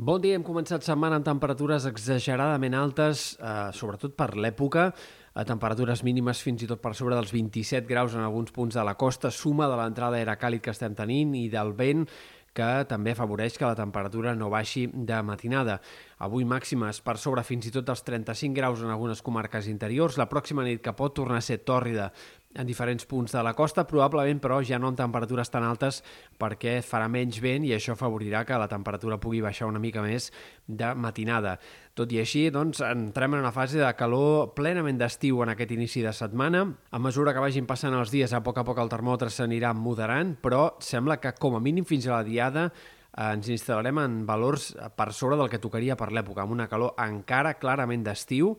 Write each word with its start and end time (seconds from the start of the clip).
Bon 0.00 0.16
dia, 0.16 0.32
hem 0.32 0.40
començat 0.40 0.80
setmana 0.80 1.18
amb 1.18 1.26
temperatures 1.26 1.84
exageradament 1.84 2.72
altes, 2.72 3.34
eh, 3.36 3.68
sobretot 3.76 4.14
per 4.16 4.30
l'època, 4.32 4.86
a 5.34 5.44
temperatures 5.44 6.00
mínimes 6.02 6.40
fins 6.40 6.62
i 6.64 6.68
tot 6.70 6.80
per 6.80 6.94
sobre 6.94 7.18
dels 7.18 7.30
27 7.30 7.84
graus 7.86 8.14
en 8.14 8.24
alguns 8.24 8.50
punts 8.50 8.74
de 8.74 8.82
la 8.82 8.94
costa, 8.94 9.30
suma 9.30 9.68
de 9.68 9.76
l'entrada 9.76 10.16
aire 10.16 10.38
càlid 10.40 10.62
que 10.62 10.70
estem 10.70 10.94
tenint 10.94 11.34
i 11.34 11.50
del 11.50 11.74
vent 11.74 12.08
que 12.54 12.84
també 12.88 13.12
afavoreix 13.12 13.58
que 13.58 13.68
la 13.68 13.76
temperatura 13.78 14.34
no 14.34 14.48
baixi 14.50 14.86
de 14.90 15.20
matinada. 15.22 15.80
Avui 16.18 16.44
màximes 16.44 17.00
per 17.04 17.16
sobre 17.18 17.44
fins 17.46 17.68
i 17.68 17.70
tot 17.70 17.84
dels 17.84 18.02
35 18.02 18.56
graus 18.56 18.82
en 18.82 18.90
algunes 18.90 19.22
comarques 19.22 19.68
interiors. 19.68 20.18
La 20.18 20.28
pròxima 20.28 20.64
nit 20.64 20.82
que 20.82 20.96
pot 20.96 21.14
tornar 21.14 21.38
a 21.38 21.46
ser 21.46 21.60
tòrrida 21.62 22.10
en 22.54 22.66
diferents 22.66 23.06
punts 23.06 23.30
de 23.30 23.42
la 23.46 23.52
costa, 23.54 23.84
probablement 23.86 24.40
però 24.42 24.58
ja 24.66 24.78
no 24.80 24.88
amb 24.90 24.98
temperatures 24.98 25.52
tan 25.52 25.62
altes 25.62 26.00
perquè 26.40 26.80
farà 26.82 27.06
menys 27.08 27.38
vent 27.42 27.66
i 27.68 27.74
això 27.76 27.94
afavorirà 27.94 28.42
que 28.44 28.58
la 28.58 28.68
temperatura 28.70 29.20
pugui 29.22 29.42
baixar 29.44 29.68
una 29.70 29.78
mica 29.78 30.02
més 30.02 30.30
de 30.66 30.90
matinada. 30.98 31.58
Tot 31.94 32.10
i 32.10 32.18
així, 32.22 32.48
doncs, 32.50 32.82
entrem 32.82 33.36
en 33.36 33.44
una 33.44 33.54
fase 33.54 33.78
de 33.78 33.92
calor 33.94 34.50
plenament 34.58 34.98
d'estiu 34.98 35.44
en 35.44 35.54
aquest 35.54 35.76
inici 35.76 36.02
de 36.02 36.12
setmana. 36.16 36.64
A 36.90 36.98
mesura 36.98 37.34
que 37.34 37.44
vagin 37.44 37.70
passant 37.70 37.94
els 37.94 38.10
dies, 38.10 38.34
a 38.34 38.42
poc 38.42 38.58
a 38.58 38.66
poc 38.66 38.82
el 38.82 38.90
termòmetre 38.90 39.30
s'anirà 39.30 39.72
moderant, 39.74 40.34
però 40.42 40.72
sembla 40.82 41.20
que 41.22 41.36
com 41.38 41.54
a 41.54 41.62
mínim 41.62 41.86
fins 41.86 42.08
a 42.08 42.16
la 42.16 42.26
diada 42.26 42.66
eh, 42.70 43.30
ens 43.30 43.46
instal·larem 43.46 44.02
en 44.02 44.20
valors 44.26 44.72
per 44.98 45.12
sobre 45.14 45.38
del 45.38 45.50
que 45.52 45.62
tocaria 45.62 45.94
per 45.94 46.10
l'època, 46.10 46.42
amb 46.42 46.58
una 46.58 46.70
calor 46.70 46.98
encara 46.98 47.58
clarament 47.62 48.02
d'estiu, 48.06 48.56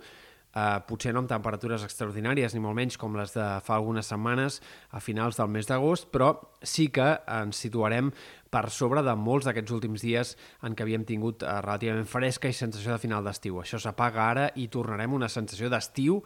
eh, 0.56 0.80
potser 0.88 1.14
no 1.14 1.24
amb 1.24 1.32
temperatures 1.32 1.86
extraordinàries, 1.88 2.54
ni 2.54 2.62
molt 2.64 2.78
menys 2.78 2.98
com 3.02 3.16
les 3.18 3.34
de 3.36 3.48
fa 3.66 3.78
algunes 3.78 4.08
setmanes 4.12 4.62
a 4.92 5.02
finals 5.04 5.40
del 5.40 5.52
mes 5.54 5.68
d'agost, 5.70 6.10
però 6.12 6.34
sí 6.62 6.90
que 6.94 7.10
ens 7.28 7.64
situarem 7.64 8.12
per 8.52 8.68
sobre 8.70 9.04
de 9.06 9.16
molts 9.16 9.48
d'aquests 9.48 9.72
últims 9.72 10.04
dies 10.04 10.36
en 10.68 10.76
què 10.76 10.86
havíem 10.86 11.06
tingut 11.08 11.44
eh, 11.44 11.60
relativament 11.64 12.10
fresca 12.10 12.52
i 12.52 12.58
sensació 12.58 12.94
de 12.94 13.02
final 13.02 13.24
d'estiu. 13.24 13.62
Això 13.62 13.80
s'apaga 13.80 14.28
ara 14.30 14.50
i 14.56 14.68
tornarem 14.68 15.16
una 15.16 15.32
sensació 15.32 15.72
d'estiu 15.72 16.20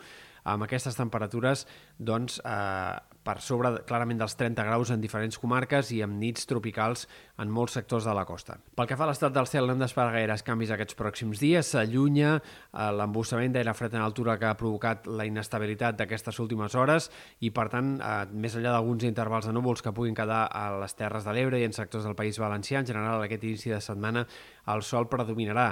amb 0.46 0.66
aquestes 0.66 0.98
temperatures 0.98 1.66
doncs, 1.98 2.40
eh, 2.46 3.15
per 3.26 3.40
sobre 3.42 3.72
clarament 3.90 4.20
dels 4.22 4.38
30 4.38 4.64
graus 4.68 4.92
en 4.94 5.02
diferents 5.02 5.40
comarques 5.42 5.90
i 5.96 6.02
amb 6.06 6.20
nits 6.22 6.46
tropicals 6.50 7.08
en 7.42 7.50
molts 7.52 7.74
sectors 7.80 8.06
de 8.06 8.14
la 8.16 8.26
costa. 8.30 8.60
Pel 8.78 8.88
que 8.90 8.98
fa 9.00 9.08
a 9.08 9.10
l'estat 9.10 9.34
del 9.34 9.50
cel, 9.50 9.66
no 9.66 9.74
hem 9.74 9.82
d'esperar 9.82 10.14
gaires 10.14 10.46
canvis 10.46 10.72
aquests 10.76 10.98
pròxims 11.00 11.42
dies. 11.42 11.74
S'allunya 11.74 12.36
eh, 12.38 12.92
l'embussament 13.00 13.56
d'aire 13.56 13.74
fred 13.74 13.98
en 13.98 14.06
altura 14.06 14.38
que 14.40 14.50
ha 14.50 14.56
provocat 14.60 15.10
la 15.10 15.26
inestabilitat 15.26 15.98
d'aquestes 16.00 16.40
últimes 16.44 16.78
hores 16.78 17.10
i, 17.42 17.50
per 17.50 17.68
tant, 17.74 17.96
eh, 17.98 18.16
més 18.32 18.56
enllà 18.56 18.78
d'alguns 18.78 19.08
intervals 19.10 19.50
de 19.50 19.56
núvols 19.58 19.82
que 19.82 19.96
puguin 19.96 20.18
quedar 20.18 20.46
a 20.52 20.68
les 20.80 20.96
Terres 20.96 21.26
de 21.26 21.34
l'Ebre 21.36 21.60
i 21.60 21.68
en 21.68 21.74
sectors 21.76 22.06
del 22.06 22.16
País 22.16 22.40
Valencià, 22.40 22.84
en 22.84 22.94
general 22.94 23.26
aquest 23.26 23.44
inici 23.44 23.74
de 23.74 23.82
setmana 23.82 24.28
el 24.72 24.82
sol 24.86 25.10
predominarà 25.10 25.72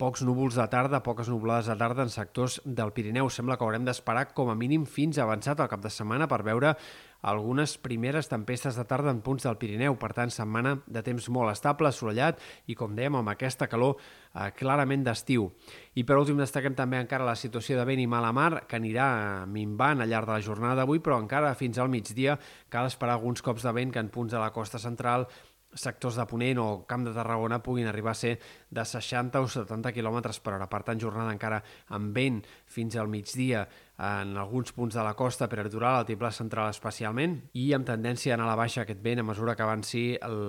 pocs 0.00 0.22
núvols 0.26 0.56
de 0.58 0.64
tarda, 0.72 1.02
poques 1.04 1.28
nublades 1.30 1.68
de 1.70 1.76
tarda 1.78 2.02
en 2.06 2.10
sectors 2.10 2.60
del 2.64 2.92
Pirineu. 2.92 3.28
Sembla 3.30 3.58
que 3.58 3.64
haurem 3.66 3.84
d'esperar 3.86 4.32
com 4.34 4.50
a 4.50 4.56
mínim 4.58 4.86
fins 4.88 5.18
avançat 5.20 5.60
al 5.60 5.70
cap 5.70 5.82
de 5.82 5.90
setmana 5.92 6.28
per 6.30 6.42
veure 6.46 6.72
algunes 7.22 7.76
primeres 7.78 8.26
tempestes 8.26 8.74
de 8.74 8.84
tarda 8.88 9.12
en 9.14 9.20
punts 9.22 9.46
del 9.46 9.58
Pirineu. 9.60 9.94
Per 10.00 10.10
tant, 10.16 10.32
setmana 10.34 10.74
de 10.86 11.04
temps 11.06 11.28
molt 11.30 11.52
estable, 11.52 11.92
assolellat 11.92 12.40
i, 12.66 12.74
com 12.74 12.96
dèiem, 12.98 13.20
amb 13.20 13.30
aquesta 13.30 13.68
calor 13.70 13.94
eh, 13.98 14.50
clarament 14.58 15.06
d'estiu. 15.06 15.46
I 15.94 16.06
per 16.08 16.18
últim 16.18 16.40
destaquem 16.42 16.74
també 16.74 16.98
encara 16.98 17.28
la 17.28 17.38
situació 17.38 17.78
de 17.78 17.86
vent 17.86 18.02
i 18.02 18.08
mala 18.10 18.32
mar, 18.34 18.64
que 18.66 18.80
anirà 18.80 19.46
minvant 19.46 20.02
al 20.02 20.10
llarg 20.10 20.32
de 20.32 20.38
la 20.38 20.42
jornada 20.42 20.82
d'avui, 20.82 20.98
però 21.04 21.20
encara 21.22 21.54
fins 21.54 21.78
al 21.78 21.92
migdia 21.92 22.38
cal 22.72 22.90
esperar 22.90 23.20
alguns 23.20 23.42
cops 23.42 23.62
de 23.62 23.76
vent 23.76 23.94
que 23.94 24.02
en 24.02 24.10
punts 24.10 24.34
de 24.34 24.42
la 24.42 24.50
costa 24.50 24.82
central 24.82 25.28
sectors 25.74 26.16
de 26.16 26.26
Ponent 26.28 26.58
o 26.58 26.66
Camp 26.88 27.06
de 27.06 27.14
Tarragona 27.16 27.62
puguin 27.62 27.86
arribar 27.88 28.12
a 28.12 28.18
ser 28.18 28.38
de 28.70 28.84
60 28.84 29.40
o 29.40 29.48
70 29.48 29.92
km 29.92 30.20
per 30.42 30.54
hora. 30.54 30.68
Per 30.68 30.82
tant, 30.82 31.00
jornada 31.00 31.32
encara 31.32 31.62
amb 31.88 32.14
vent 32.14 32.42
fins 32.66 32.96
al 32.96 33.08
migdia 33.08 33.66
en 34.02 34.36
alguns 34.36 34.72
punts 34.72 34.96
de 34.96 35.02
la 35.04 35.14
costa 35.14 35.46
per 35.46 35.60
peritoral, 35.62 36.00
al 36.00 36.06
Tiplà 36.08 36.32
central 36.34 36.72
especialment, 36.72 37.36
i 37.54 37.68
amb 37.76 37.86
tendència 37.86 38.32
a 38.32 38.38
anar 38.38 38.48
a 38.48 38.52
la 38.52 38.58
baixa 38.58 38.82
aquest 38.82 39.02
vent 39.04 39.22
a 39.22 39.26
mesura 39.26 39.54
que 39.54 39.62
avanci 39.62 40.02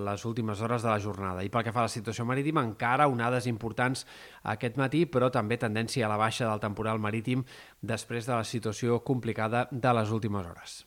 les 0.07 0.25
últimes 0.25 0.61
hores 0.61 0.81
de 0.81 0.89
la 0.89 0.99
jornada. 0.99 1.43
I 1.43 1.51
pel 1.53 1.67
que 1.67 1.75
fa 1.75 1.83
a 1.83 1.89
la 1.89 1.93
situació 1.93 2.25
marítima, 2.25 2.63
encara 2.65 3.07
onades 3.11 3.45
importants 3.51 4.07
aquest 4.55 4.79
matí, 4.81 5.05
però 5.05 5.29
també 5.29 5.59
tendència 5.61 6.07
a 6.07 6.11
la 6.11 6.17
baixa 6.17 6.49
del 6.49 6.63
temporal 6.63 6.99
marítim 7.03 7.45
després 7.81 8.25
de 8.25 8.33
la 8.33 8.47
situació 8.47 9.03
complicada 9.03 9.67
de 9.69 9.93
les 9.99 10.09
últimes 10.09 10.49
hores. 10.49 10.81